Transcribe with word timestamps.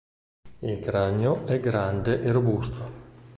Il 0.61 0.79
cranio 0.79 1.45
è 1.45 1.59
grande 1.59 2.23
e 2.23 2.31
robusto. 2.31 2.83